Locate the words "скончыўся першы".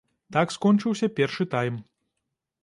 0.55-1.47